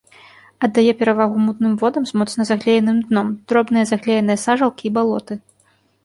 Аддае 0.67 0.93
перавагу 0.99 1.37
мутным 1.47 1.73
водам 1.81 2.03
з 2.11 2.21
моцна 2.21 2.41
заглееным 2.51 2.97
дном, 3.09 3.27
дробныя 3.53 3.85
заглееныя 3.91 4.39
сажалкі 4.45 4.83
і 4.89 4.93
балоты. 4.97 5.33